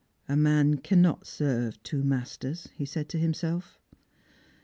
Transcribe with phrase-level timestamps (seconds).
[0.27, 3.77] "A man cannot serve two masters," he said to himself.